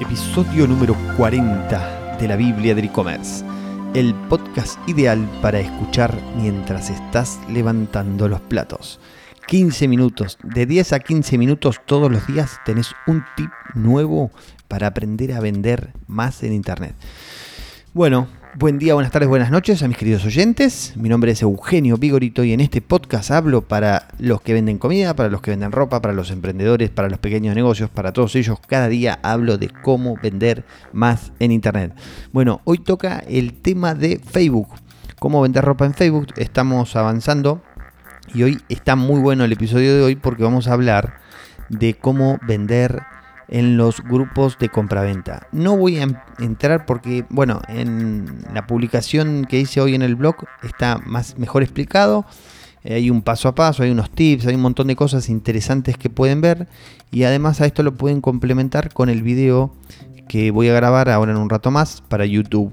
Episodio 0.00 0.66
número 0.66 0.94
40 1.16 2.18
de 2.18 2.28
la 2.28 2.36
Biblia 2.36 2.74
del 2.74 2.84
e-commerce. 2.84 3.42
El 3.94 4.14
podcast 4.28 4.78
ideal 4.86 5.26
para 5.40 5.58
escuchar 5.58 6.14
mientras 6.36 6.90
estás 6.90 7.40
levantando 7.48 8.28
los 8.28 8.42
platos. 8.42 9.00
15 9.46 9.88
minutos, 9.88 10.36
de 10.42 10.66
10 10.66 10.92
a 10.92 11.00
15 11.00 11.38
minutos 11.38 11.80
todos 11.86 12.12
los 12.12 12.26
días 12.26 12.60
tenés 12.66 12.92
un 13.06 13.24
tip 13.36 13.50
nuevo 13.74 14.30
para 14.68 14.88
aprender 14.88 15.32
a 15.32 15.40
vender 15.40 15.94
más 16.08 16.42
en 16.42 16.52
Internet. 16.52 16.94
Bueno, 17.94 18.28
buen 18.58 18.78
día, 18.78 18.94
buenas 18.94 19.12
tardes, 19.12 19.28
buenas 19.28 19.50
noches 19.50 19.82
a 19.82 19.88
mis 19.88 19.98
queridos 19.98 20.24
oyentes. 20.24 20.94
Mi 20.96 21.10
nombre 21.10 21.32
es 21.32 21.42
Eugenio 21.42 21.98
Vigorito 21.98 22.42
y 22.42 22.54
en 22.54 22.60
este 22.60 22.80
podcast 22.80 23.30
hablo 23.30 23.60
para 23.60 24.08
los 24.18 24.40
que 24.40 24.54
venden 24.54 24.78
comida, 24.78 25.14
para 25.14 25.28
los 25.28 25.42
que 25.42 25.50
venden 25.50 25.72
ropa, 25.72 26.00
para 26.00 26.14
los 26.14 26.30
emprendedores, 26.30 26.88
para 26.88 27.10
los 27.10 27.18
pequeños 27.18 27.54
negocios, 27.54 27.90
para 27.90 28.14
todos 28.14 28.34
ellos. 28.34 28.58
Cada 28.66 28.88
día 28.88 29.18
hablo 29.22 29.58
de 29.58 29.68
cómo 29.68 30.16
vender 30.22 30.64
más 30.94 31.32
en 31.38 31.52
Internet. 31.52 31.92
Bueno, 32.32 32.62
hoy 32.64 32.78
toca 32.78 33.18
el 33.28 33.52
tema 33.52 33.94
de 33.94 34.18
Facebook. 34.18 34.68
Cómo 35.18 35.42
vender 35.42 35.62
ropa 35.62 35.84
en 35.84 35.92
Facebook. 35.92 36.28
Estamos 36.36 36.96
avanzando 36.96 37.62
y 38.32 38.42
hoy 38.42 38.58
está 38.70 38.96
muy 38.96 39.20
bueno 39.20 39.44
el 39.44 39.52
episodio 39.52 39.94
de 39.94 40.02
hoy 40.02 40.16
porque 40.16 40.44
vamos 40.44 40.66
a 40.66 40.72
hablar 40.72 41.20
de 41.68 41.94
cómo 41.94 42.38
vender 42.46 43.02
en 43.48 43.76
los 43.76 44.02
grupos 44.02 44.58
de 44.58 44.68
compraventa. 44.68 45.46
No 45.52 45.76
voy 45.76 45.98
a 45.98 46.06
entrar 46.38 46.86
porque, 46.86 47.24
bueno, 47.28 47.60
en 47.68 48.26
la 48.52 48.66
publicación 48.66 49.46
que 49.48 49.60
hice 49.60 49.80
hoy 49.80 49.94
en 49.94 50.02
el 50.02 50.16
blog 50.16 50.36
está 50.62 50.98
más 50.98 51.38
mejor 51.38 51.62
explicado. 51.62 52.24
Eh, 52.82 52.94
hay 52.94 53.10
un 53.10 53.22
paso 53.22 53.48
a 53.48 53.54
paso, 53.54 53.82
hay 53.82 53.90
unos 53.90 54.10
tips, 54.10 54.46
hay 54.46 54.54
un 54.54 54.62
montón 54.62 54.88
de 54.88 54.96
cosas 54.96 55.28
interesantes 55.28 55.96
que 55.96 56.10
pueden 56.10 56.40
ver 56.40 56.66
y 57.10 57.24
además 57.24 57.60
a 57.60 57.66
esto 57.66 57.82
lo 57.82 57.94
pueden 57.94 58.20
complementar 58.20 58.92
con 58.92 59.08
el 59.08 59.22
video 59.22 59.72
que 60.28 60.50
voy 60.50 60.68
a 60.68 60.74
grabar 60.74 61.08
ahora 61.08 61.32
en 61.32 61.38
un 61.38 61.50
rato 61.50 61.70
más 61.70 62.02
para 62.08 62.26
YouTube. 62.26 62.72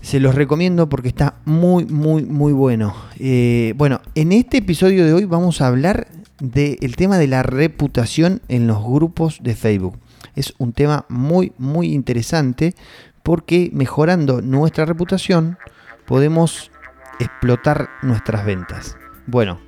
Se 0.00 0.20
los 0.20 0.34
recomiendo 0.34 0.88
porque 0.88 1.08
está 1.08 1.36
muy, 1.44 1.84
muy, 1.84 2.24
muy 2.24 2.52
bueno. 2.52 2.94
Eh, 3.18 3.74
bueno, 3.76 4.00
en 4.14 4.32
este 4.32 4.58
episodio 4.58 5.04
de 5.04 5.12
hoy 5.12 5.24
vamos 5.24 5.60
a 5.60 5.66
hablar 5.66 6.08
del 6.40 6.96
tema 6.96 7.18
de 7.18 7.26
la 7.26 7.42
reputación 7.42 8.42
en 8.48 8.66
los 8.66 8.82
grupos 8.84 9.38
de 9.42 9.54
Facebook. 9.54 9.98
Es 10.34 10.54
un 10.58 10.72
tema 10.72 11.06
muy, 11.08 11.52
muy 11.58 11.92
interesante 11.92 12.74
porque 13.22 13.70
mejorando 13.72 14.42
nuestra 14.42 14.84
reputación 14.84 15.58
podemos 16.06 16.70
explotar 17.18 17.88
nuestras 18.02 18.44
ventas. 18.44 18.96
Bueno, 19.26 19.58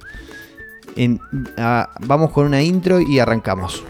vamos 2.00 2.30
con 2.32 2.46
una 2.46 2.62
intro 2.62 3.00
y 3.00 3.18
arrancamos. 3.18 3.82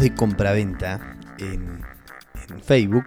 De 0.00 0.14
compraventa 0.14 1.16
en, 1.38 1.82
en 2.48 2.62
Facebook 2.62 3.04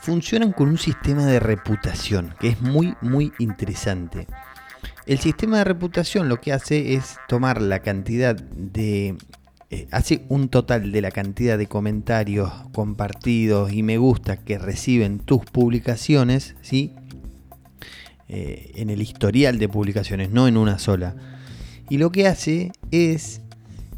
funcionan 0.00 0.52
con 0.52 0.68
un 0.68 0.78
sistema 0.78 1.26
de 1.26 1.40
reputación 1.40 2.34
que 2.40 2.48
es 2.48 2.60
muy 2.60 2.94
muy 3.00 3.32
interesante. 3.38 4.26
El 5.06 5.18
sistema 5.18 5.58
de 5.58 5.64
reputación 5.64 6.28
lo 6.28 6.40
que 6.40 6.52
hace 6.52 6.94
es 6.94 7.16
tomar 7.28 7.60
la 7.60 7.80
cantidad 7.80 8.36
de 8.36 9.16
eh, 9.68 9.88
hace 9.90 10.24
un 10.28 10.48
total 10.48 10.92
de 10.92 11.00
la 11.00 11.10
cantidad 11.10 11.58
de 11.58 11.66
comentarios 11.66 12.52
compartidos 12.72 13.72
y 13.72 13.82
me 13.82 13.98
gusta 13.98 14.36
que 14.36 14.58
reciben 14.58 15.18
tus 15.18 15.44
publicaciones, 15.44 16.54
¿sí? 16.62 16.92
Eh, 18.28 18.72
en 18.76 18.90
el 18.90 19.02
historial 19.02 19.58
de 19.58 19.68
publicaciones, 19.68 20.30
no 20.30 20.46
en 20.46 20.56
una 20.56 20.78
sola. 20.78 21.16
Y 21.90 21.98
lo 21.98 22.12
que 22.12 22.28
hace 22.28 22.70
es 22.92 23.40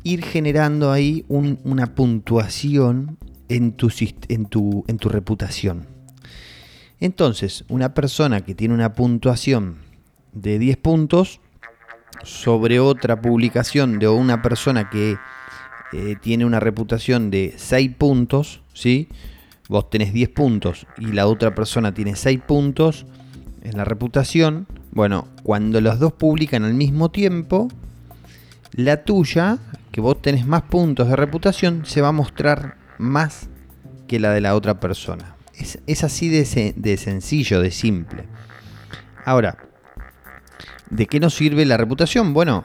ir 0.09 0.25
generando 0.25 0.91
ahí 0.91 1.27
una 1.29 1.95
puntuación 1.95 3.19
en 3.51 3.73
tu, 3.73 3.93
en, 4.29 4.47
tu, 4.47 4.83
en 4.89 4.97
tu 4.97 5.11
reputación. 5.11 5.87
Entonces, 6.99 7.67
una 7.69 7.93
persona 7.93 8.41
que 8.41 8.55
tiene 8.55 8.73
una 8.73 8.95
puntuación 8.95 9.77
de 10.33 10.59
10 10.59 10.79
puntos 10.79 11.41
sobre 12.25 12.81
otra 12.81 13.21
publicación 13.21 13.99
de 13.99 14.09
una 14.09 14.41
persona 14.41 14.89
que 14.89 15.19
eh, 15.93 16.17
tiene 16.23 16.47
una 16.47 16.59
reputación 16.59 17.31
de 17.31 17.53
6 17.59 17.91
puntos, 17.99 18.63
¿sí? 18.73 19.09
Vos 19.69 19.91
tenés 19.91 20.15
10 20.15 20.31
puntos 20.31 20.87
y 20.97 21.13
la 21.13 21.27
otra 21.27 21.55
persona 21.55 21.93
tiene 21.93 22.17
6 22.17 22.41
puntos 22.47 23.05
en 23.63 23.77
la 23.77 23.85
reputación. 23.85 24.67
Bueno, 24.91 25.29
cuando 25.43 25.83
los 25.83 25.99
dos 25.99 26.15
publican 26.15 26.65
al 26.65 26.73
mismo 26.73 27.11
tiempo, 27.11 27.69
la 28.73 29.05
tuya 29.05 29.59
que 29.93 30.01
vos 30.01 30.21
tenés 30.21 30.47
más 30.47 30.63
puntos 30.63 31.09
de 31.09 31.17
reputación 31.17 31.85
se 31.87 32.01
va 32.01 32.09
a 32.09 32.13
mostrar 32.13 32.77
más 32.99 33.49
que 34.07 34.21
la 34.21 34.33
de 34.33 34.41
la 34.41 34.55
otra 34.55 34.81
persona. 34.81 35.37
Es, 35.87 36.05
así 36.05 36.29
de, 36.29 36.75
de, 36.77 36.97
sencillo, 36.97 37.61
de 37.61 37.73
simple. 37.73 38.25
Ahora, 39.25 39.59
¿de 40.89 41.07
qué 41.07 41.19
nos 41.19 41.35
sirve 41.35 41.65
la 41.67 41.77
reputación? 41.77 42.33
Bueno, 42.33 42.65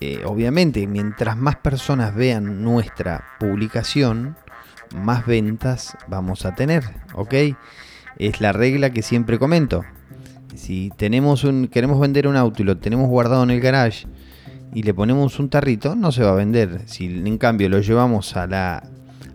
eh, 0.00 0.22
obviamente, 0.26 0.86
mientras 0.86 1.36
más 1.36 1.56
personas 1.56 2.14
vean 2.14 2.62
nuestra 2.62 3.24
publicación, 3.38 4.36
más 4.94 5.24
ventas 5.26 5.96
vamos 6.08 6.44
a 6.44 6.54
tener, 6.54 6.84
¿ok? 7.14 7.34
Es 8.18 8.40
la 8.40 8.52
regla 8.52 8.90
que 8.90 9.02
siempre 9.02 9.38
comento. 9.38 9.82
Si 10.54 10.92
tenemos 10.96 11.44
un, 11.44 11.68
queremos 11.68 11.98
vender 11.98 12.28
un 12.28 12.36
auto 12.36 12.62
y 12.62 12.66
lo 12.66 12.76
tenemos 12.76 13.08
guardado 13.08 13.44
en 13.44 13.50
el 13.50 13.60
garage 13.60 14.06
y 14.74 14.82
le 14.82 14.94
ponemos 14.94 15.38
un 15.38 15.48
tarrito, 15.48 15.96
no 15.96 16.12
se 16.12 16.22
va 16.22 16.32
a 16.32 16.34
vender. 16.34 16.82
Si 16.86 17.06
en 17.06 17.38
cambio 17.38 17.68
lo 17.68 17.80
llevamos 17.80 18.36
a 18.36 18.46
la 18.46 18.84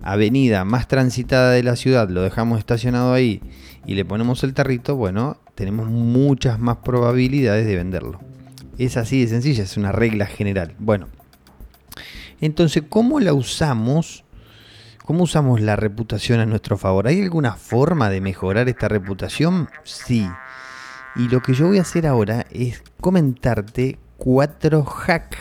avenida 0.02 0.66
más 0.66 0.88
transitada 0.88 1.52
de 1.52 1.64
la 1.64 1.76
ciudad, 1.76 2.10
lo 2.10 2.22
dejamos 2.22 2.60
estacionado 2.60 3.14
ahí 3.14 3.42
y 3.86 3.96
le 3.96 4.06
ponemos 4.06 4.44
el 4.44 4.54
tarrito, 4.54 4.96
bueno, 4.96 5.38
tenemos 5.56 5.90
muchas 5.90 6.60
más 6.60 6.78
probabilidades 6.78 7.66
de 7.66 7.76
venderlo. 7.76 8.20
Es 8.78 8.98
así 8.98 9.22
de 9.22 9.28
sencilla, 9.28 9.64
es 9.64 9.78
una 9.78 9.92
regla 9.92 10.26
general. 10.26 10.76
Bueno, 10.80 11.08
entonces, 12.42 12.84
¿cómo 12.88 13.20
la 13.20 13.34
usamos? 13.34 14.24
¿Cómo 15.06 15.24
usamos 15.24 15.62
la 15.62 15.76
reputación 15.76 16.40
a 16.40 16.46
nuestro 16.46 16.78
favor? 16.78 17.08
¿Hay 17.08 17.22
alguna 17.22 17.54
forma 17.54 18.10
de 18.10 18.22
mejorar 18.22 18.68
esta 18.68 18.88
reputación? 18.88 19.70
Sí. 19.84 20.28
Y 21.16 21.30
lo 21.30 21.42
que 21.42 21.54
yo 21.54 21.68
voy 21.68 21.78
a 21.78 21.84
hacer 21.84 22.08
ahora 22.08 22.46
es 22.50 22.84
comentarte 23.00 24.00
cuatro 24.18 24.86
hacks 24.86 25.38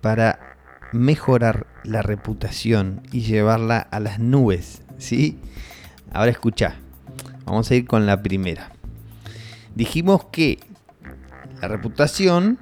para 0.00 0.56
mejorar 0.92 1.66
la 1.84 2.02
reputación 2.02 3.02
y 3.12 3.22
llevarla 3.22 3.78
a 3.78 4.00
las 4.00 4.18
nubes. 4.18 4.82
¿sí? 4.98 5.38
Ahora 6.12 6.30
escucha, 6.30 6.76
vamos 7.44 7.70
a 7.70 7.74
ir 7.74 7.86
con 7.86 8.06
la 8.06 8.22
primera. 8.22 8.72
Dijimos 9.74 10.26
que 10.26 10.58
la 11.60 11.68
reputación 11.68 12.58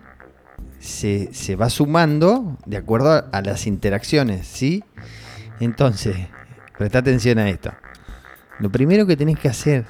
se, 0.79 1.33
se, 1.33 1.57
va 1.57 1.71
sumando 1.71 2.59
de 2.67 2.77
acuerdo 2.77 3.25
a 3.33 3.41
las 3.43 3.67
interacciones, 3.67 4.47
¿sí? 4.47 4.85
Entonces, 5.61 6.17
presta 6.77 6.99
atención 6.99 7.39
a 7.39 7.49
esto. 7.49 7.73
Lo 8.59 8.71
primero 8.71 9.07
que 9.07 9.17
tenés 9.17 9.39
que 9.39 9.49
hacer 9.49 9.87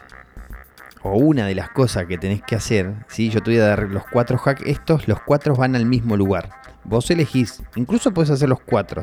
o 1.05 1.19
una 1.19 1.47
de 1.47 1.55
las 1.55 1.69
cosas 1.69 2.07
que 2.07 2.19
tenés 2.19 2.43
que 2.43 2.57
hacer, 2.57 2.95
¿sí? 3.09 3.29
yo 3.29 3.43
te 3.43 3.51
voy 3.51 3.61
a 3.61 3.67
dar 3.67 3.89
los 3.91 4.05
cuatro 4.11 4.41
hacks, 4.43 4.63
estos, 4.65 5.07
los 5.07 5.21
cuatro 5.21 5.55
van 5.55 5.77
al 5.77 5.85
mismo 5.85 6.17
lugar. 6.17 6.51
Vos 6.83 7.11
elegís, 7.11 7.63
incluso 7.77 8.13
puedes 8.13 8.31
hacer 8.31 8.49
los 8.49 8.61
cuatro. 8.61 9.03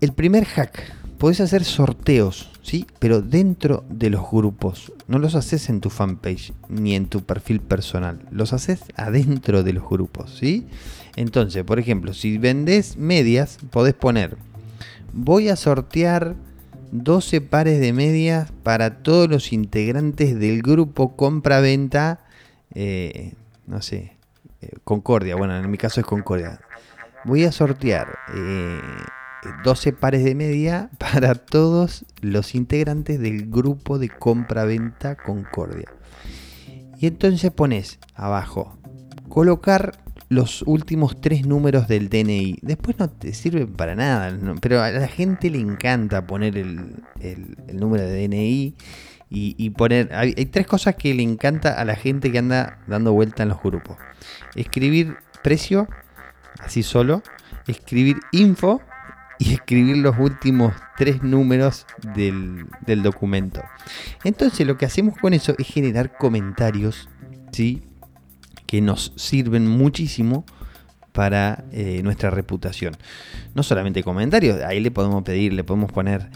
El 0.00 0.12
primer 0.12 0.44
hack, 0.44 0.94
podés 1.18 1.40
hacer 1.40 1.64
sorteos, 1.64 2.52
¿sí? 2.62 2.86
pero 3.00 3.20
dentro 3.20 3.84
de 3.90 4.10
los 4.10 4.30
grupos. 4.30 4.92
No 5.08 5.18
los 5.18 5.34
haces 5.34 5.68
en 5.68 5.80
tu 5.80 5.90
fanpage 5.90 6.52
ni 6.68 6.94
en 6.94 7.06
tu 7.06 7.24
perfil 7.24 7.60
personal, 7.60 8.20
los 8.30 8.52
haces 8.52 8.80
adentro 8.94 9.64
de 9.64 9.72
los 9.72 9.88
grupos. 9.88 10.36
¿sí? 10.38 10.68
Entonces, 11.16 11.64
por 11.64 11.80
ejemplo, 11.80 12.14
si 12.14 12.38
vendés 12.38 12.96
medias, 12.96 13.58
podés 13.70 13.94
poner, 13.94 14.36
voy 15.12 15.48
a 15.48 15.56
sortear 15.56 16.36
12 16.92 17.40
pares 17.40 17.80
de 17.80 17.92
medias 17.92 18.50
para 18.62 19.02
todos 19.02 19.28
los 19.28 19.52
integrantes 19.52 20.38
del 20.38 20.62
grupo 20.62 21.16
compra-venta, 21.16 22.20
eh, 22.74 23.34
no 23.66 23.82
sé, 23.82 24.16
eh, 24.60 24.70
Concordia, 24.84 25.36
bueno, 25.36 25.56
en 25.56 25.70
mi 25.70 25.78
caso 25.78 26.00
es 26.00 26.06
Concordia. 26.06 26.60
Voy 27.24 27.44
a 27.44 27.52
sortear 27.52 28.18
12 29.64 29.88
eh, 29.88 29.92
pares 29.92 30.24
de 30.24 30.34
media 30.34 30.90
para 30.98 31.34
todos 31.34 32.04
los 32.20 32.54
integrantes 32.54 33.20
del 33.20 33.50
grupo 33.50 33.98
de 33.98 34.08
compra-venta 34.08 35.16
Concordia. 35.16 35.92
Y 36.98 37.06
entonces 37.06 37.52
pones 37.52 37.98
abajo, 38.14 38.78
colocar 39.28 39.98
los 40.28 40.62
últimos 40.62 41.20
tres 41.20 41.46
números 41.46 41.88
del 41.88 42.08
DNI. 42.08 42.58
Después 42.62 42.98
no 42.98 43.08
te 43.08 43.32
sirven 43.32 43.72
para 43.72 43.94
nada, 43.94 44.36
pero 44.60 44.82
a 44.82 44.90
la 44.90 45.08
gente 45.08 45.50
le 45.50 45.58
encanta 45.58 46.26
poner 46.26 46.56
el, 46.56 46.96
número 47.72 48.04
de 48.04 48.28
DNI 48.28 48.74
y, 49.30 49.70
poner... 49.70 50.14
Hay, 50.14 50.34
tres 50.46 50.66
cosas 50.66 50.96
que 50.96 51.14
le 51.14 51.22
encanta 51.22 51.80
a 51.80 51.84
la 51.84 51.96
gente 51.96 52.30
que 52.30 52.38
anda 52.38 52.78
dando 52.86 53.12
vuelta 53.12 53.42
en 53.42 53.50
los 53.50 53.62
grupos. 53.62 53.96
Escribir 54.54 55.16
precio, 55.42 55.88
así 56.60 56.82
solo. 56.82 57.22
Escribir 57.66 58.18
info 58.32 58.82
y 59.38 59.52
escribir 59.54 59.98
los 59.98 60.18
últimos 60.18 60.74
tres 60.96 61.22
números 61.22 61.86
del, 62.14 62.66
del 62.84 63.02
documento. 63.02 63.62
Entonces 64.24 64.66
lo 64.66 64.76
que 64.76 64.86
hacemos 64.86 65.16
con 65.18 65.32
eso 65.32 65.54
es 65.58 65.66
generar 65.66 66.16
comentarios, 66.18 67.08
¿sí? 67.52 67.82
Que 68.68 68.82
nos 68.82 69.12
sirven 69.16 69.66
muchísimo 69.66 70.44
para 71.12 71.64
eh, 71.72 72.02
nuestra 72.04 72.28
reputación. 72.28 72.96
No 73.54 73.62
solamente 73.62 74.04
comentarios, 74.04 74.62
ahí 74.62 74.78
le 74.78 74.90
podemos 74.90 75.22
pedir, 75.24 75.54
le 75.54 75.64
podemos 75.64 75.90
poner. 75.90 76.28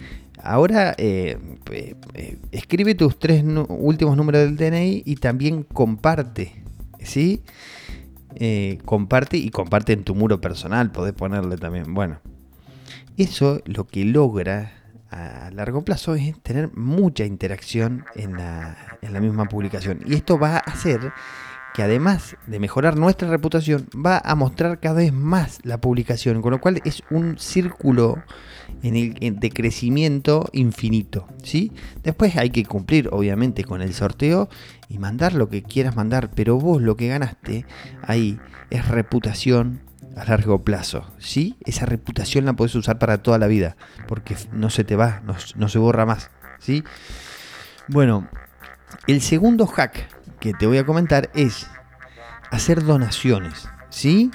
Ahora 0.43 0.95
eh, 0.97 1.39
eh, 1.71 2.39
escribe 2.51 2.95
tus 2.95 3.19
tres 3.19 3.45
últimos 3.69 4.17
números 4.17 4.41
del 4.41 4.57
DNI 4.57 5.03
y 5.05 5.17
también 5.17 5.63
comparte. 5.63 6.65
¿Sí? 6.99 7.43
comparte 8.87 9.37
y 9.37 9.51
comparte 9.51 9.93
en 9.93 10.05
tu 10.05 10.15
muro 10.15 10.41
personal, 10.41 10.91
podés 10.91 11.13
ponerle 11.13 11.59
también. 11.59 11.93
Bueno, 11.93 12.19
eso 13.19 13.61
lo 13.67 13.87
que 13.87 14.07
logra 14.07 14.73
a 15.11 15.51
largo 15.53 15.85
plazo 15.85 16.15
es 16.15 16.41
tener 16.43 16.75
mucha 16.75 17.27
interacción 17.27 18.07
en 18.17 18.39
la, 18.39 18.99
en 19.03 19.13
la 19.13 19.21
misma 19.21 19.45
publicación. 19.45 20.01
Y 20.07 20.15
esto 20.15 20.39
va 20.39 20.57
a 20.57 20.59
hacer 20.61 21.13
que 21.75 21.83
además 21.83 22.37
de 22.47 22.61
mejorar 22.61 22.97
nuestra 22.97 23.29
reputación, 23.29 23.87
va 23.95 24.21
a 24.23 24.35
mostrar 24.35 24.79
cada 24.79 24.97
vez 24.97 25.13
más 25.13 25.59
la 25.63 25.81
publicación, 25.81 26.43
con 26.43 26.53
lo 26.53 26.61
cual 26.61 26.83
es 26.85 27.03
un 27.11 27.39
círculo 27.39 28.23
en 28.83 28.97
el, 28.97 29.41
de 29.41 29.51
crecimiento 29.51 30.49
infinito. 30.53 31.27
¿sí? 31.43 31.73
Después 32.03 32.37
hay 32.37 32.51
que 32.51 32.65
cumplir, 32.65 33.09
obviamente, 33.13 33.65
con 33.65 33.81
el 33.81 33.95
sorteo 33.95 34.49
y 34.89 34.99
mandar 34.99 35.35
lo 35.35 35.49
que 35.49 35.63
quieras 35.63 35.97
mandar, 35.97 36.31
pero 36.35 36.59
vos 36.59 36.83
lo 36.83 36.97
que 36.97 37.09
ganaste 37.09 37.65
ahí 38.03 38.39
es 38.71 38.87
reputación 38.89 39.81
a 40.17 40.25
largo 40.25 40.63
plazo. 40.63 41.11
¿sí? 41.19 41.57
Esa 41.65 41.87
reputación 41.87 42.45
la 42.45 42.53
podés 42.53 42.75
usar 42.75 42.99
para 42.99 43.23
toda 43.23 43.39
la 43.39 43.47
vida, 43.47 43.77
porque 44.09 44.37
no 44.53 44.69
se 44.69 44.85
te 44.85 44.97
va, 44.97 45.23
no, 45.25 45.37
no 45.57 45.69
se 45.69 45.79
borra 45.79 46.05
más. 46.05 46.31
¿sí? 46.59 46.85
Bueno, 47.89 48.29
el 49.07 49.23
segundo 49.23 49.67
hack 49.67 50.09
que 50.43 50.53
te 50.53 50.67
voy 50.67 50.79
a 50.79 50.85
comentar 50.85 51.31
es 51.37 51.69
hacer 52.51 52.83
donaciones, 52.83 53.69
¿sí? 53.91 54.33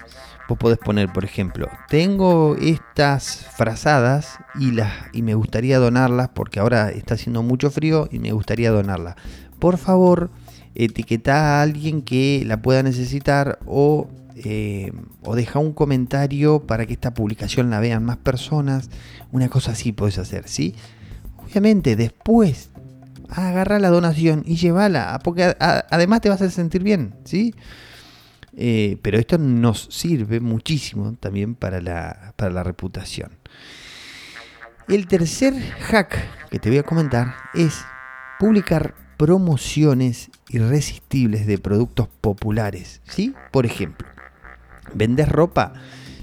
Vos 0.48 0.58
podés 0.58 0.78
poner, 0.78 1.12
por 1.12 1.26
ejemplo, 1.26 1.68
tengo 1.90 2.56
estas 2.56 3.46
frazadas 3.58 4.38
y, 4.58 4.72
las, 4.72 4.94
y 5.12 5.22
me 5.22 5.36
gustaría 5.36 5.80
donarlas 5.80 6.30
porque 6.30 6.62
ahora 6.62 6.92
está 6.92 7.16
haciendo 7.16 7.44
mucho 7.44 7.70
frío 7.72 8.08
y 8.10 8.20
me 8.20 8.32
gustaría 8.32 8.72
donarlas. 8.72 9.18
Por 9.60 9.78
favor, 9.78 10.32
etiqueta 10.76 11.60
a 11.60 11.62
alguien 11.62 12.02
que 12.02 12.42
la 12.46 12.62
pueda 12.62 12.84
necesitar 12.84 13.60
o, 13.66 14.08
eh, 14.38 14.94
o 15.24 15.36
deja 15.36 15.60
un 15.60 15.74
comentario 15.74 16.62
para 16.62 16.86
que 16.86 16.94
esta 16.94 17.14
publicación 17.14 17.70
la 17.70 17.82
vean 17.82 18.06
más 18.06 18.16
personas. 18.16 18.90
Una 19.34 19.50
cosa 19.50 19.74
así 19.74 19.92
puedes 19.92 20.18
hacer, 20.20 20.48
¿sí? 20.48 20.74
Obviamente, 21.46 21.98
después 21.98 22.70
agarra 23.30 23.80
la 23.80 23.90
donación 23.90 24.44
y 24.46 24.56
llévala, 24.56 25.20
porque 25.24 25.56
además 25.60 26.22
te 26.22 26.30
vas 26.30 26.42
a 26.42 26.50
sentir 26.50 26.84
bien, 26.84 27.16
¿sí? 27.24 27.54
Eh, 28.56 28.98
pero 29.04 29.20
esto 29.20 29.38
nos 29.38 29.88
sirve 29.92 30.40
muchísimo 30.40 31.14
también 31.20 31.54
para 31.54 31.80
la, 31.80 32.34
para 32.36 32.52
la 32.52 32.64
reputación. 32.64 33.32
El 34.88 35.08
tercer 35.08 35.54
hack 35.82 36.18
que 36.50 36.60
te 36.60 36.70
voy 36.70 36.80
a 36.80 36.84
comentar 36.84 37.36
es 37.54 37.82
publicar 38.40 38.96
promociones 39.18 40.30
irresistibles 40.50 41.46
de 41.46 41.58
productos 41.58 42.08
populares, 42.22 43.02
¿sí? 43.04 43.34
Por 43.52 43.66
ejemplo, 43.66 44.08
vender 44.94 45.30
ropa, 45.30 45.74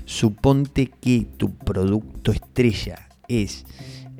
suponte 0.04 0.90
que 1.00 1.26
tu 1.36 1.54
producto 1.56 2.32
estrella 2.32 3.08
es 3.28 3.64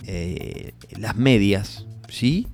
eh, 0.07 0.75
las 0.99 1.17
medias, 1.17 1.87
¿sí? 2.09 2.49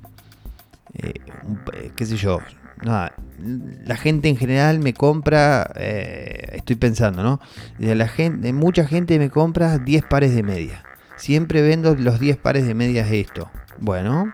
Qué 1.96 2.06
sé 2.06 2.16
yo, 2.16 2.40
la 2.82 3.96
gente 3.96 4.28
en 4.28 4.36
general 4.36 4.78
me 4.78 4.94
compra, 4.94 5.70
eh, 5.76 6.52
estoy 6.54 6.76
pensando, 6.76 7.22
¿no? 7.22 7.40
La 7.78 8.08
gente, 8.08 8.52
mucha 8.52 8.86
gente 8.86 9.18
me 9.18 9.30
compra 9.30 9.78
10 9.78 10.04
pares 10.04 10.34
de 10.34 10.42
medias. 10.42 10.82
Siempre 11.16 11.62
vendo 11.62 11.94
los 11.94 12.18
10 12.18 12.38
pares 12.38 12.66
de 12.66 12.74
medias 12.74 13.10
esto. 13.10 13.50
Bueno, 13.78 14.32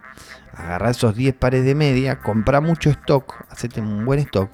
agarra 0.52 0.90
esos 0.90 1.16
10 1.16 1.34
pares 1.34 1.64
de 1.64 1.74
medias, 1.74 2.18
compra 2.18 2.60
mucho 2.60 2.90
stock, 2.90 3.46
hacete 3.50 3.80
un 3.80 4.04
buen 4.04 4.20
stock 4.20 4.50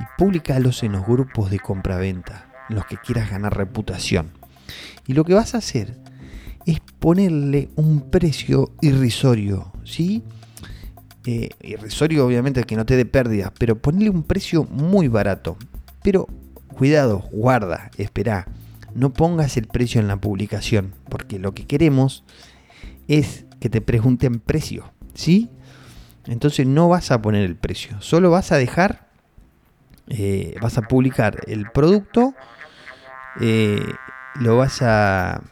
y 0.00 0.04
publicalos 0.16 0.82
en 0.82 0.92
los 0.92 1.06
grupos 1.06 1.50
de 1.50 1.58
compra-venta, 1.58 2.46
en 2.68 2.76
los 2.76 2.86
que 2.86 2.96
quieras 2.96 3.30
ganar 3.30 3.56
reputación. 3.56 4.30
Y 5.06 5.14
lo 5.14 5.24
que 5.24 5.34
vas 5.34 5.54
a 5.54 5.58
hacer 5.58 5.96
es 6.66 6.80
ponerle 6.98 7.70
un 7.76 8.10
precio 8.10 8.72
irrisorio, 8.80 9.72
¿sí? 9.84 10.22
Eh, 11.28 11.50
irrisorio 11.60 12.24
obviamente 12.24 12.64
que 12.64 12.74
no 12.74 12.86
te 12.86 12.96
dé 12.96 13.04
pérdidas, 13.04 13.52
pero 13.58 13.76
ponle 13.76 14.08
un 14.08 14.22
precio 14.22 14.64
muy 14.64 15.08
barato. 15.08 15.58
Pero 16.02 16.26
cuidado, 16.74 17.18
guarda, 17.30 17.90
espera, 17.98 18.46
no 18.94 19.12
pongas 19.12 19.58
el 19.58 19.66
precio 19.66 20.00
en 20.00 20.08
la 20.08 20.16
publicación, 20.16 20.94
porque 21.10 21.38
lo 21.38 21.52
que 21.52 21.66
queremos 21.66 22.24
es 23.08 23.44
que 23.60 23.68
te 23.68 23.82
pregunten 23.82 24.40
precio, 24.40 24.90
¿sí? 25.12 25.50
Entonces 26.26 26.66
no 26.66 26.88
vas 26.88 27.10
a 27.10 27.20
poner 27.20 27.44
el 27.44 27.56
precio, 27.56 28.00
solo 28.00 28.30
vas 28.30 28.50
a 28.50 28.56
dejar, 28.56 29.08
eh, 30.08 30.54
vas 30.62 30.78
a 30.78 30.82
publicar 30.82 31.42
el 31.46 31.70
producto, 31.70 32.34
eh, 33.38 33.84
lo 34.36 34.56
vas 34.56 34.80
a, 34.80 35.42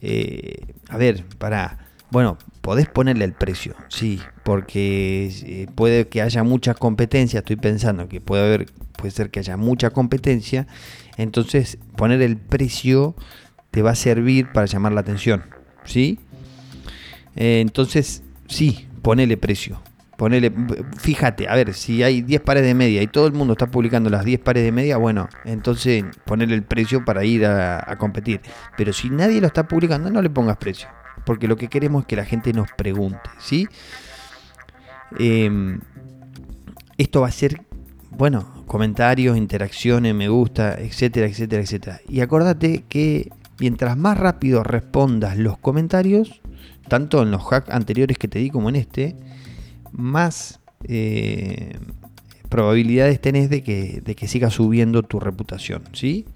eh, 0.00 0.74
a 0.88 0.96
ver, 0.96 1.24
para, 1.38 1.78
bueno, 2.10 2.36
podés 2.62 2.88
ponerle 2.88 3.24
el 3.24 3.32
precio, 3.34 3.74
sí, 3.88 4.20
porque 4.44 5.30
eh, 5.44 5.66
puede 5.74 6.08
que 6.08 6.22
haya 6.22 6.44
mucha 6.44 6.74
competencia, 6.74 7.40
estoy 7.40 7.56
pensando 7.56 8.08
que 8.08 8.20
puede 8.20 8.44
haber, 8.44 8.66
puede 8.96 9.10
ser 9.10 9.30
que 9.30 9.40
haya 9.40 9.56
mucha 9.56 9.90
competencia, 9.90 10.68
entonces 11.16 11.76
poner 11.96 12.22
el 12.22 12.36
precio 12.36 13.16
te 13.72 13.82
va 13.82 13.90
a 13.90 13.94
servir 13.96 14.52
para 14.52 14.66
llamar 14.66 14.92
la 14.92 15.00
atención, 15.00 15.42
¿sí? 15.84 16.20
Eh, 17.34 17.60
entonces, 17.60 18.22
sí, 18.46 18.86
ponele 19.02 19.36
precio. 19.36 19.82
Ponele, 20.16 20.52
fíjate, 21.00 21.48
a 21.48 21.56
ver, 21.56 21.74
si 21.74 22.04
hay 22.04 22.22
10 22.22 22.42
pares 22.42 22.62
de 22.62 22.74
media 22.74 23.02
y 23.02 23.08
todo 23.08 23.26
el 23.26 23.32
mundo 23.32 23.54
está 23.54 23.66
publicando 23.66 24.08
las 24.08 24.24
10 24.24 24.38
pares 24.38 24.62
de 24.62 24.70
media, 24.70 24.96
bueno, 24.98 25.28
entonces 25.44 26.04
ponerle 26.24 26.54
el 26.54 26.62
precio 26.62 27.04
para 27.04 27.24
ir 27.24 27.44
a 27.44 27.96
competir. 27.98 28.40
Pero 28.76 28.92
si 28.92 29.10
nadie 29.10 29.40
lo 29.40 29.48
está 29.48 29.66
publicando, 29.66 30.10
no 30.10 30.22
le 30.22 30.30
pongas 30.30 30.58
precio 30.58 30.86
porque 31.24 31.48
lo 31.48 31.56
que 31.56 31.68
queremos 31.68 32.02
es 32.02 32.06
que 32.06 32.16
la 32.16 32.24
gente 32.24 32.52
nos 32.52 32.70
pregunte, 32.72 33.30
¿sí? 33.38 33.68
Em, 35.18 35.80
esto 36.98 37.20
va 37.22 37.28
a 37.28 37.32
ser, 37.32 37.62
bueno, 38.10 38.64
comentarios, 38.66 39.36
interacciones, 39.36 40.14
me 40.14 40.28
gusta, 40.28 40.74
etcétera, 40.80 41.26
etcétera, 41.26 41.62
etcétera. 41.62 42.00
Y 42.08 42.20
acordate 42.20 42.84
que 42.88 43.30
mientras 43.58 43.96
más 43.96 44.18
rápido 44.18 44.62
respondas 44.62 45.36
los 45.36 45.58
comentarios, 45.58 46.40
tanto 46.88 47.22
en 47.22 47.30
los 47.30 47.42
hacks 47.52 47.70
anteriores 47.70 48.18
que 48.18 48.28
te 48.28 48.38
di 48.38 48.50
como 48.50 48.68
en 48.68 48.76
este, 48.76 49.16
más 49.92 50.60
eh, 50.84 51.78
probabilidades 52.48 53.20
tenés 53.20 53.50
de 53.50 53.62
que, 53.62 54.02
de 54.04 54.14
que 54.14 54.28
siga 54.28 54.50
subiendo 54.50 55.02
tu 55.02 55.20
reputación, 55.20 55.84
¿sí? 55.92 56.26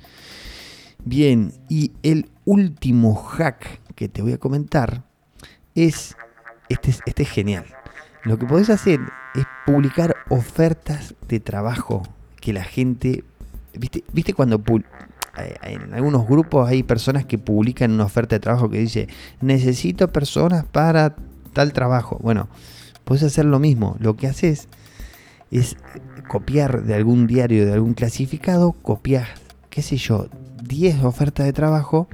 Bien, 1.05 1.53
y 1.69 1.93
el 2.03 2.31
último 2.45 3.15
hack 3.15 3.81
que 3.97 4.09
te 4.09 4.23
voy 4.23 4.33
a 4.33 4.39
comentar 4.39 5.03
es, 5.75 6.17
este, 6.69 6.95
este 7.07 7.25
es 7.25 7.31
genial. 7.31 7.65
Lo 8.23 8.39
que 8.39 8.47
podés 8.47 8.71
hacer 8.71 9.01
es 9.35 9.45
publicar 9.67 10.17
ofertas 10.29 11.15
de 11.29 11.41
trabajo 11.41 12.03
que 12.41 12.53
la 12.53 12.65
gente, 12.65 13.25
viste, 13.75 14.05
viste 14.13 14.35
cuando 14.35 14.63
eh, 15.39 15.57
en 15.63 15.95
algunos 15.95 16.27
grupos 16.27 16.69
hay 16.69 16.83
personas 16.83 17.25
que 17.25 17.39
publican 17.39 17.93
una 17.93 18.05
oferta 18.05 18.37
de 18.37 18.41
trabajo 18.41 18.71
que 18.71 18.79
dice 18.79 19.09
necesito 19.41 20.13
personas 20.13 20.65
para 20.65 21.17
tal 21.53 21.73
trabajo. 21.73 22.19
Bueno, 22.23 22.49
puedes 23.05 23.23
hacer 23.23 23.45
lo 23.45 23.59
mismo. 23.59 23.97
Lo 24.01 24.17
que 24.17 24.27
haces 24.27 24.69
es 25.51 25.77
copiar 26.29 26.83
de 26.83 26.95
algún 26.95 27.27
diario, 27.27 27.65
de 27.65 27.73
algún 27.73 27.95
clasificado, 27.95 28.73
copiar, 28.73 29.29
qué 29.71 29.83
sé 29.83 29.97
yo, 29.97 30.29
10 30.65 31.05
ofertas 31.05 31.47
de 31.47 31.53
trabajo 31.53 32.09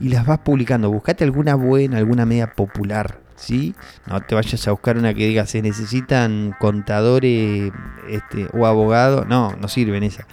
y 0.00 0.08
las 0.08 0.26
vas 0.26 0.38
publicando. 0.38 0.90
Buscate 0.90 1.24
alguna 1.24 1.54
buena, 1.54 1.98
alguna 1.98 2.26
media 2.26 2.52
popular, 2.52 3.20
¿sí? 3.36 3.74
No 4.06 4.20
te 4.20 4.34
vayas 4.34 4.66
a 4.66 4.70
buscar 4.72 4.96
una 4.96 5.14
que 5.14 5.26
diga 5.26 5.46
se 5.46 5.62
necesitan 5.62 6.54
contadores 6.58 7.70
este, 8.08 8.48
o 8.52 8.66
abogados. 8.66 9.26
No, 9.28 9.54
no 9.56 9.68
sirven 9.68 10.02
esas. 10.02 10.26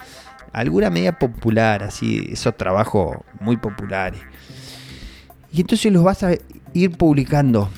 alguna 0.53 0.89
media 0.89 1.19
popular, 1.19 1.83
así, 1.83 2.29
esos 2.31 2.55
trabajos 2.55 3.17
muy 3.39 3.57
populares. 3.57 4.21
Y 5.51 5.61
entonces 5.61 5.91
los 5.91 6.03
vas 6.03 6.23
a 6.23 6.31
ir 6.73 6.97
publicando. 6.97 7.69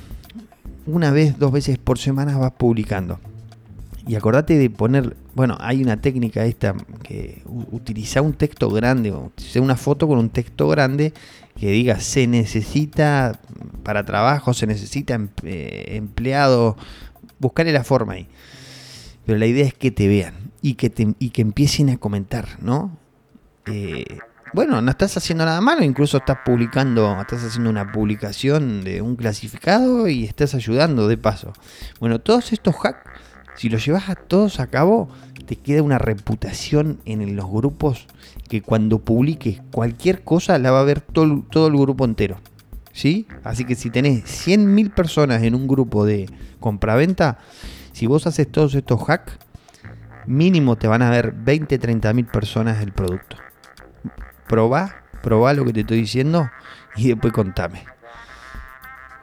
Una 0.85 1.11
vez, 1.11 1.37
dos 1.37 1.51
veces 1.51 1.77
por 1.77 1.97
semana 1.97 2.37
vas 2.37 2.51
publicando. 2.51 3.19
Y 4.09 4.15
acordate 4.15 4.57
de 4.57 4.71
poner, 4.71 5.15
bueno, 5.35 5.55
hay 5.59 5.83
una 5.83 6.01
técnica 6.01 6.43
esta 6.43 6.73
que 7.03 7.43
utiliza 7.45 8.23
un 8.23 8.33
texto 8.33 8.67
grande, 8.71 9.11
utiliza 9.11 9.61
una 9.61 9.75
foto 9.75 10.07
con 10.07 10.17
un 10.17 10.31
texto 10.31 10.67
grande 10.67 11.13
que 11.55 11.69
diga 11.69 11.99
se 11.99 12.25
necesita 12.25 13.39
para 13.83 14.03
trabajo, 14.05 14.55
se 14.55 14.65
necesita 14.65 15.19
eh, 15.43 15.89
empleado, 15.89 16.75
buscarle 17.37 17.71
la 17.71 17.83
forma 17.83 18.13
ahí. 18.13 18.27
Pero 19.27 19.37
la 19.37 19.45
idea 19.45 19.67
es 19.67 19.75
que 19.75 19.91
te 19.91 20.07
vean 20.07 20.53
y 20.63 20.73
que, 20.73 20.89
te, 20.89 21.13
y 21.19 21.29
que 21.29 21.43
empiecen 21.43 21.91
a 21.91 21.97
comentar, 21.97 22.57
¿no? 22.63 22.97
Eh, 23.67 24.17
bueno, 24.53 24.81
no 24.81 24.89
estás 24.89 25.15
haciendo 25.17 25.45
nada 25.45 25.61
malo, 25.61 25.83
incluso 25.83 26.17
estás 26.17 26.39
publicando, 26.43 27.15
estás 27.21 27.43
haciendo 27.43 27.69
una 27.69 27.91
publicación 27.91 28.83
de 28.83 29.03
un 29.03 29.15
clasificado 29.15 30.07
y 30.07 30.23
estás 30.23 30.55
ayudando 30.55 31.07
de 31.07 31.17
paso. 31.17 31.53
Bueno, 31.99 32.17
todos 32.17 32.51
estos 32.51 32.75
hacks, 32.83 33.07
si 33.59 33.67
los 33.67 33.85
llevas 33.85 34.07
a 34.07 34.15
todos 34.15 34.61
a 34.61 34.67
cabo, 34.67 35.09
te 35.45 35.57
queda 35.57 35.83
una 35.83 35.97
reputación 35.97 37.01
en 37.03 37.35
los 37.35 37.45
grupos 37.49 38.07
que 38.47 38.61
cuando 38.61 38.99
publiques 38.99 39.61
cualquier 39.71 40.23
cosa 40.23 40.57
la 40.59 40.71
va 40.71 40.79
a 40.79 40.85
ver 40.85 41.01
todo, 41.01 41.43
todo 41.51 41.67
el 41.67 41.77
grupo 41.77 42.05
entero. 42.05 42.39
¿Sí? 42.93 43.27
Así 43.43 43.65
que 43.65 43.75
si 43.75 43.89
tenés 43.89 44.23
100.000 44.47 44.93
personas 44.93 45.43
en 45.43 45.55
un 45.55 45.67
grupo 45.67 46.05
de 46.05 46.29
compraventa, 46.61 47.39
si 47.91 48.07
vos 48.07 48.27
haces 48.27 48.49
todos 48.49 48.75
estos 48.75 49.09
hacks, 49.09 49.37
mínimo 50.25 50.77
te 50.77 50.87
van 50.87 51.01
a 51.01 51.09
ver 51.09 51.33
20, 51.33 51.79
30.000 51.79 52.31
personas 52.31 52.81
el 52.81 52.93
producto 52.93 53.35
probá, 54.49 55.03
probá 55.21 55.53
lo 55.53 55.63
que 55.63 55.71
te 55.71 55.81
estoy 55.81 56.01
diciendo 56.01 56.49
y 56.97 57.07
después 57.07 57.31
contame. 57.31 57.85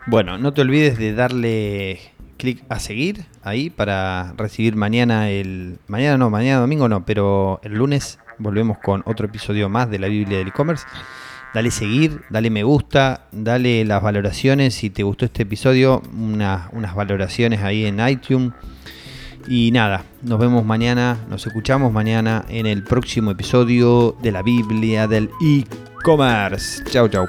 Bueno, 0.07 0.39
no 0.39 0.55
te 0.55 0.63
olvides 0.63 0.97
de 0.97 1.13
darle 1.13 2.15
clic 2.37 2.63
a 2.69 2.79
seguir 2.79 3.25
ahí 3.43 3.71
para 3.71 4.35
recibir 4.37 4.77
mañana 4.77 5.31
el... 5.31 5.79
Mañana 5.87 6.19
no, 6.19 6.31
mañana 6.31 6.61
domingo 6.61 6.89
no, 6.89 7.05
pero 7.05 7.61
el 7.63 7.75
lunes 7.75 8.19
volvemos 8.39 8.79
con 8.79 9.03
otro 9.07 9.27
episodio 9.27 9.69
más 9.69 9.91
de 9.91 9.99
la 9.99 10.09
Biblia 10.09 10.39
del 10.39 10.49
e-commerce. 10.49 10.87
Dale 11.55 11.71
seguir, 11.71 12.21
dale 12.29 12.51
me 12.51 12.65
gusta, 12.65 13.29
dale 13.33 13.85
las 13.85 14.03
valoraciones. 14.03 14.75
Si 14.75 14.91
te 14.91 15.03
gustó 15.03 15.25
este 15.25 15.45
episodio, 15.45 16.03
unas 16.13 16.95
valoraciones 16.95 17.63
ahí 17.63 17.87
en 17.87 18.07
iTunes. 18.07 18.53
Y 19.49 19.71
nada, 19.71 20.05
nos 20.23 20.39
vemos 20.39 20.65
mañana, 20.65 21.19
nos 21.29 21.47
escuchamos 21.47 21.93
mañana 21.93 22.45
en 22.49 22.67
el 22.67 22.83
próximo 22.83 23.31
episodio 23.31 24.17
de 24.21 24.33
la 24.33 24.43
Biblia 24.43 25.07
del 25.07 25.31
e-commerce. 25.41 26.83
Chao, 26.91 27.09
chao. 27.09 27.27